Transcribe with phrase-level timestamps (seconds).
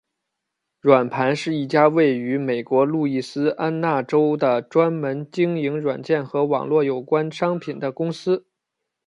[0.79, 8.47] 软盘是一家位于美国路易斯安那州的专门经营软件和网络有关商品的公司。